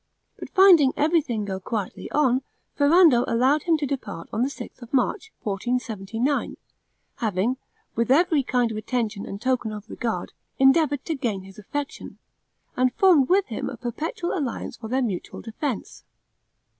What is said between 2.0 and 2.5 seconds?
on,